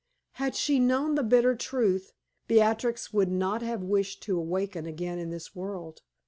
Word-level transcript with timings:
Had 0.31 0.55
she 0.55 0.79
known 0.79 1.13
the 1.13 1.21
bitter 1.21 1.55
truth, 1.55 2.11
Beatrix 2.47 3.13
would 3.13 3.29
not 3.29 3.61
have 3.61 3.83
wished 3.83 4.23
to 4.23 4.35
awaken 4.39 4.87
again 4.87 5.19
in 5.19 5.29
this 5.29 5.55
world. 5.55 6.01